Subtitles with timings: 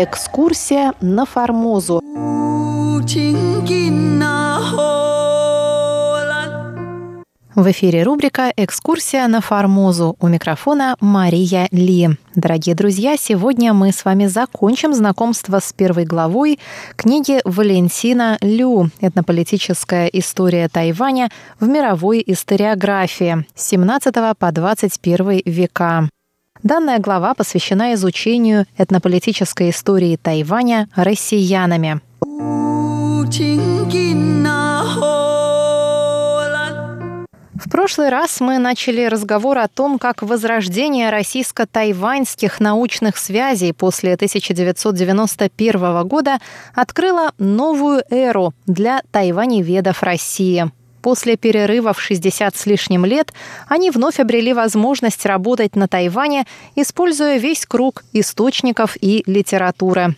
[0.00, 2.00] Экскурсия на Формозу.
[7.56, 10.14] В эфире рубрика «Экскурсия на Формозу».
[10.20, 12.10] У микрофона Мария Ли.
[12.36, 16.60] Дорогие друзья, сегодня мы с вами закончим знакомство с первой главой
[16.94, 26.08] книги Валентина Лю «Этнополитическая история Тайваня в мировой историографии» с 17 по 21 века.
[26.62, 32.00] Данная глава посвящена изучению этнополитической истории Тайваня россиянами.
[37.54, 46.08] В прошлый раз мы начали разговор о том, как возрождение российско-тайваньских научных связей после 1991
[46.08, 46.38] года
[46.74, 50.70] открыло новую эру для тайваневедов России.
[51.02, 53.32] После перерыва в 60 с лишним лет
[53.68, 60.14] они вновь обрели возможность работать на Тайване, используя весь круг источников и литературы.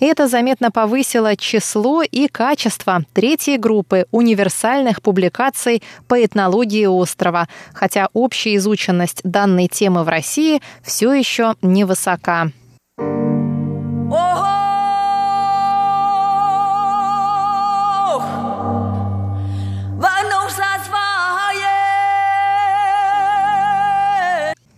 [0.00, 8.56] Это заметно повысило число и качество третьей группы универсальных публикаций по этнологии острова, хотя общая
[8.56, 12.50] изученность данной темы в России все еще невысока.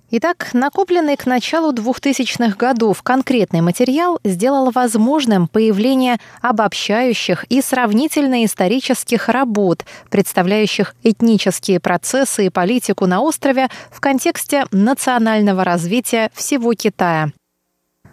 [0.09, 9.85] Итак, накопленный к началу 2000-х годов конкретный материал сделал возможным появление обобщающих и сравнительно-исторических работ,
[10.09, 17.33] представляющих этнические процессы и политику на острове в контексте национального развития всего Китая.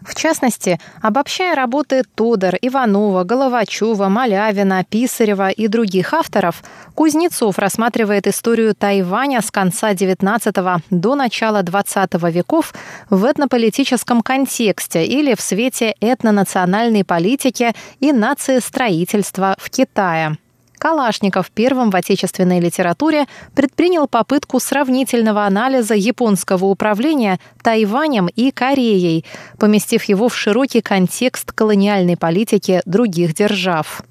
[0.05, 6.63] В частности, обобщая работы Тодор, Иванова, Головачева, Малявина, Писарева и других авторов,
[6.95, 12.73] Кузнецов рассматривает историю Тайваня с конца XIX до начала XX веков
[13.09, 20.37] в этнополитическом контексте или в свете этнонациональной политики и нациестроительства в Китае.
[20.83, 29.23] Калашников первым в отечественной литературе предпринял попытку сравнительного анализа японского управления Тайванем и Кореей,
[29.57, 34.03] поместив его в широкий контекст колониальной политики других держав.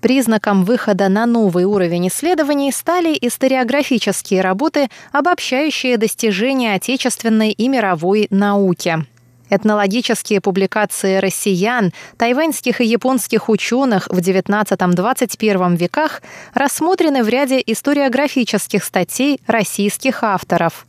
[0.00, 9.06] Признаком выхода на новый уровень исследований стали историографические работы, обобщающие достижения отечественной и мировой науки.
[9.50, 16.22] Этнологические публикации россиян, тайваньских и японских ученых в XIX-XXI веках
[16.54, 20.86] рассмотрены в ряде историографических статей российских авторов.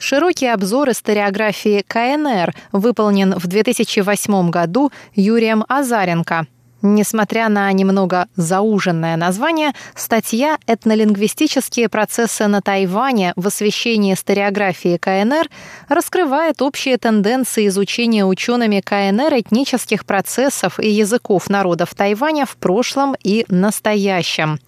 [0.00, 6.46] Широкий обзор историографии КНР выполнен в 2008 году Юрием Азаренко–
[6.82, 15.48] Несмотря на немного зауженное название, статья «Этнолингвистические процессы на Тайване в освещении историографии КНР»
[15.88, 23.44] раскрывает общие тенденции изучения учеными КНР этнических процессов и языков народов Тайваня в прошлом и
[23.48, 24.58] настоящем.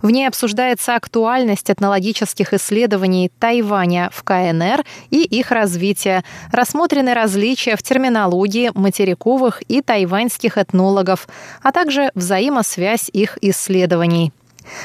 [0.00, 7.82] В ней обсуждается актуальность этнологических исследований Тайваня в КНР и их развитие, рассмотрены различия в
[7.82, 11.26] терминологии материковых и тайваньских этнологов,
[11.64, 14.32] а также взаимосвязь их исследований.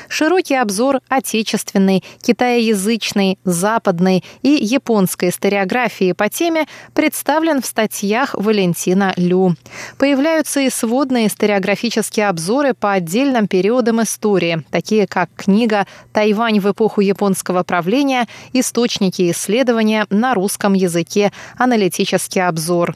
[0.07, 9.55] Широкий обзор отечественной, китаеязычной, западной и японской историографии по теме представлен в статьях Валентина Лю.
[9.97, 17.01] Появляются и сводные историографические обзоры по отдельным периодам истории, такие как книга «Тайвань в эпоху
[17.01, 18.27] японского правления.
[18.53, 21.31] Источники исследования на русском языке.
[21.57, 22.95] Аналитический обзор».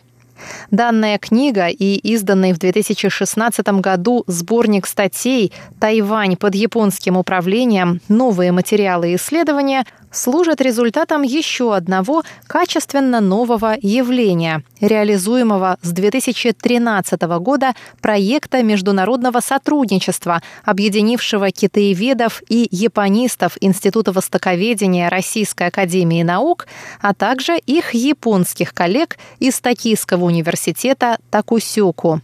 [0.72, 8.02] Данная книга и изданный в 2016 году сборник статей «Тайвань под японским управлением.
[8.08, 18.64] Новые материалы исследования» служат результатом еще одного качественно нового явления, реализуемого с 2013 года проекта
[18.64, 26.68] международного сотрудничества, объединившего китаеведов и японистов Института востоковедения Российской академии наук,
[27.02, 32.22] а также их японских коллег из Токийского университета Такусюку.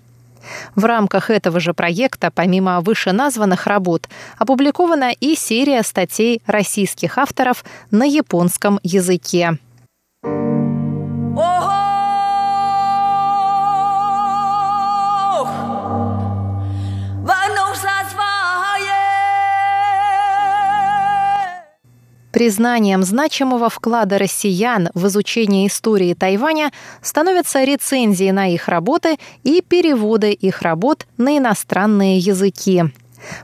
[0.75, 4.07] В рамках этого же проекта, помимо вышеназванных работ,
[4.37, 9.57] опубликована и серия статей российских авторов на японском языке.
[22.39, 26.71] Признанием значимого вклада россиян в изучение истории Тайваня
[27.01, 32.86] становятся рецензии на их работы и переводы их работ на иностранные языки.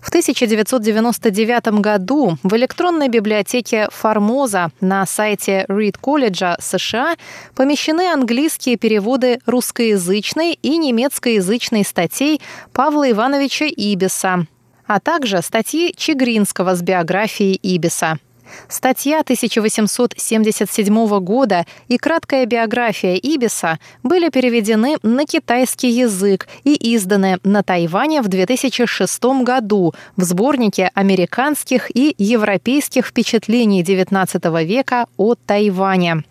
[0.02, 7.18] В 1999 году в электронной библиотеке Формоза на сайте Reed колледжа США
[7.54, 12.40] помещены английские переводы русскоязычной и немецкоязычной статей
[12.72, 14.48] Павла Ивановича Ибиса,
[14.88, 18.20] а также статьи Чигринского с биографией Ибиса.
[18.68, 27.64] Статья 1877 года и краткая биография Ибиса были переведены на китайский язык и изданы на
[27.64, 36.24] Тайване в 2006 году в сборнике американских и европейских впечатлений XIX века о Тайване.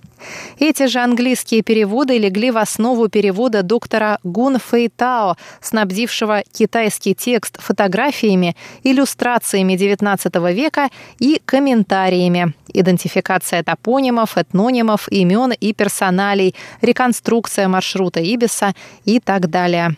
[0.58, 8.56] Эти же английские переводы легли в основу перевода доктора Гун Фэйтао, снабдившего китайский текст фотографиями,
[8.82, 10.88] иллюстрациями XIX века
[11.18, 12.54] и комментариями.
[12.72, 18.74] Идентификация топонимов, этнонимов, имен и персоналей, реконструкция маршрута Ибиса
[19.04, 19.96] и так далее.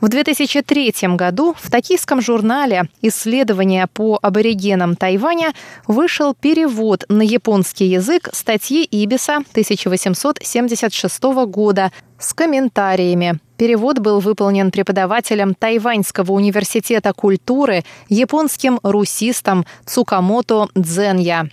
[0.00, 5.52] В 2003 году в токийском журнале «Исследования по аборигенам Тайваня»
[5.86, 13.38] вышел перевод на японский язык статьи Ибиса 1876 года с комментариями.
[13.56, 21.48] Перевод был выполнен преподавателем Тайваньского университета культуры, японским русистом Цукамото Дзенья.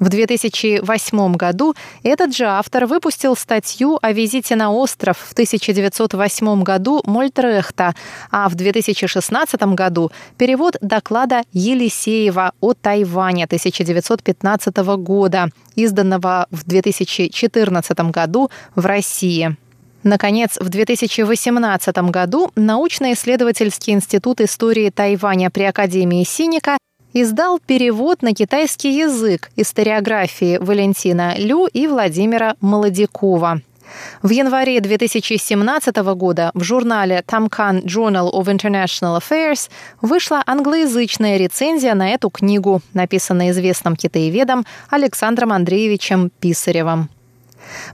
[0.00, 7.02] В 2008 году этот же автор выпустил статью о визите на остров в 1908 году
[7.04, 7.94] Мольтрехта,
[8.30, 18.50] а в 2016 году перевод доклада Елисеева о Тайване 1915 года, изданного в 2014 году
[18.76, 19.56] в России.
[20.04, 26.78] Наконец, в 2018 году научно-исследовательский институт истории Тайваня при Академии Синика
[27.12, 33.62] издал перевод на китайский язык историографии Валентина Лю и Владимира Молодякова.
[34.22, 39.70] В январе 2017 года в журнале Tamkan Journal of International Affairs
[40.02, 47.08] вышла англоязычная рецензия на эту книгу, написанная известным китаеведом Александром Андреевичем Писаревым.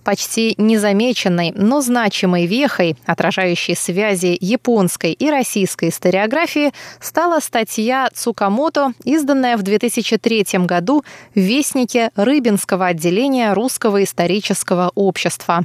[0.03, 9.57] Почти незамеченной, но значимой вехой, отражающей связи японской и российской историографии, стала статья Цукамото, изданная
[9.57, 11.05] в 2003 году
[11.35, 15.65] в Вестнике Рыбинского отделения Русского исторического общества.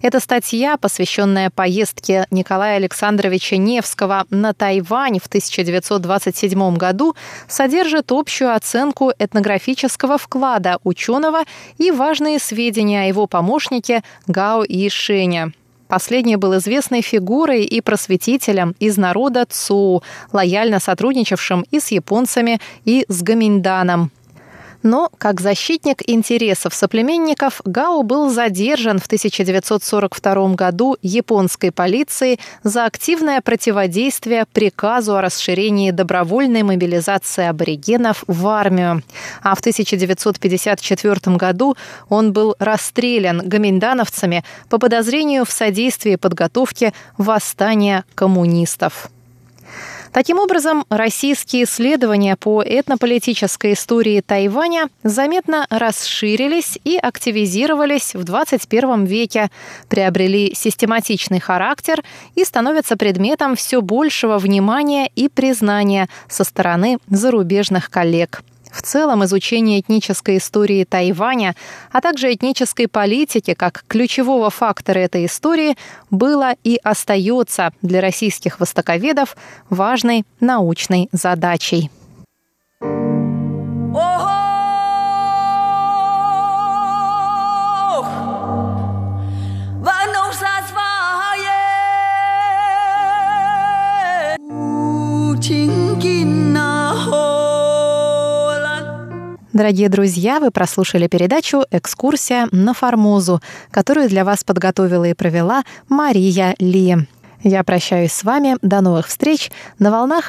[0.00, 7.14] Эта статья, посвященная поездке Николая Александровича Невского на Тайвань в 1927 году,
[7.48, 11.40] содержит общую оценку этнографического вклада ученого
[11.78, 15.52] и важные сведения о его помощнике Гао Ишене.
[15.92, 23.04] Последний был известной фигурой и просветителем из народа Цу, лояльно сотрудничавшим и с японцами, и
[23.08, 24.10] с Гаминданом.
[24.82, 33.40] Но, как защитник интересов соплеменников, Гао был задержан в 1942 году японской полицией за активное
[33.40, 39.02] противодействие приказу о расширении добровольной мобилизации аборигенов в армию.
[39.42, 41.76] А в 1954 году
[42.08, 49.11] он был расстрелян гоминдановцами по подозрению в содействии подготовке восстания коммунистов.
[50.12, 59.50] Таким образом, российские исследования по этнополитической истории Тайваня заметно расширились и активизировались в 21 веке,
[59.88, 62.04] приобрели систематичный характер
[62.34, 68.42] и становятся предметом все большего внимания и признания со стороны зарубежных коллег.
[68.72, 71.54] В целом изучение этнической истории Тайваня,
[71.92, 75.76] а также этнической политики как ключевого фактора этой истории
[76.10, 79.36] было и остается для российских востоковедов
[79.68, 81.90] важной научной задачей.
[99.62, 103.40] Дорогие друзья, вы прослушали передачу «Экскурсия на Формозу»,
[103.70, 107.06] которую для вас подготовила и провела Мария Ли.
[107.44, 108.56] Я прощаюсь с вами.
[108.60, 110.20] До новых встреч на волнах